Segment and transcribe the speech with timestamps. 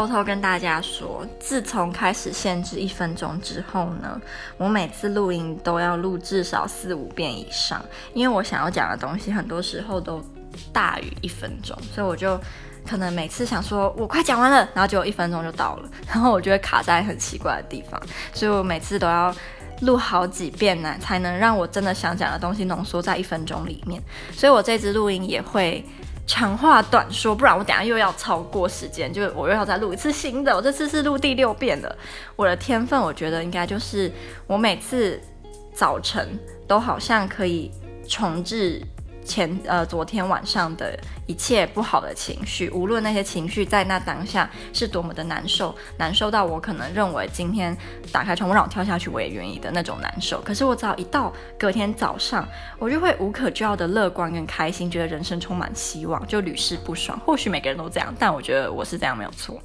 [0.00, 4.18] 偷偷跟大家说，自从开始限制一分钟之后呢，
[4.56, 7.84] 我每次录音都要录至少四五遍以上，
[8.14, 10.24] 因为我想要讲的东西很多时候都
[10.72, 12.40] 大于一分钟，所以我就
[12.88, 18.00] 可能每次想说我快讲完了，然后结果一分钟就到了， 然后我就会卡在很奇怪的地方，
[18.32, 19.30] 所以我每次都要
[19.82, 25.84] 录好几遍呢，才能让我真的想讲的东西浓缩在一分钟里面，所以我这支录音也会。
[26.30, 30.54] 长话短说，不然我等下又要超过时间，就我又要再录一次新的。
[30.54, 31.98] 我这次是录第六遍的。
[32.36, 34.08] 我的天分，我觉得应该就是
[34.46, 35.20] 我每次
[35.74, 36.38] 早晨
[36.68, 37.68] 都好像可以
[38.08, 38.80] 重置。
[39.24, 47.76] 前呃，昨天晚上的一切不好的情绪，无论那些情绪在那当下是多么的难受，难受到我可能认为今天
[48.10, 50.40] 打开窗户让我跳下去我也愿意的那种难受。
[50.40, 52.46] 可是我只要一到隔天早上，
[52.78, 57.18] 我就会无可救药的乐观跟开心，觉得人生充满希望，就屡试不爽。
[57.24, 59.60] 或许每个人都这样，但我觉得我是这样没有错。